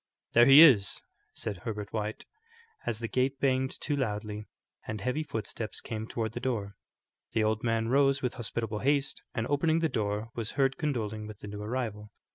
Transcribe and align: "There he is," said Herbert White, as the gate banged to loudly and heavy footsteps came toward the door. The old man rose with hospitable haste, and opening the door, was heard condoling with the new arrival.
"There 0.33 0.47
he 0.47 0.63
is," 0.63 0.99
said 1.35 1.57
Herbert 1.57 1.93
White, 1.93 2.25
as 2.87 2.97
the 2.97 3.07
gate 3.07 3.39
banged 3.39 3.79
to 3.81 3.95
loudly 3.95 4.47
and 4.87 4.99
heavy 4.99 5.21
footsteps 5.21 5.79
came 5.79 6.07
toward 6.07 6.31
the 6.31 6.39
door. 6.39 6.75
The 7.33 7.43
old 7.43 7.63
man 7.63 7.87
rose 7.89 8.19
with 8.23 8.33
hospitable 8.33 8.79
haste, 8.79 9.21
and 9.35 9.45
opening 9.45 9.77
the 9.77 9.89
door, 9.89 10.31
was 10.33 10.53
heard 10.53 10.77
condoling 10.79 11.27
with 11.27 11.41
the 11.41 11.47
new 11.47 11.61
arrival. 11.61 12.09